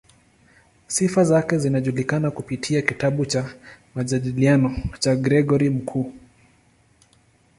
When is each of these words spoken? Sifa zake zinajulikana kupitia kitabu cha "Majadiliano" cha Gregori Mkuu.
Sifa 0.87 1.23
zake 1.23 1.57
zinajulikana 1.57 2.31
kupitia 2.31 2.81
kitabu 2.81 3.25
cha 3.25 3.53
"Majadiliano" 3.95 4.75
cha 4.99 5.15
Gregori 5.15 5.69
Mkuu. 5.69 6.13